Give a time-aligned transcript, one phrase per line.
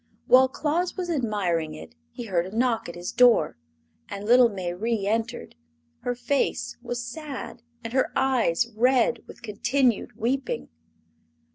[0.25, 3.59] While Claus was admiring it he heard a knock at his door,
[4.09, 5.53] and little Mayrie entered.
[5.99, 10.69] Her face was sad and her eyes red with continued weeping.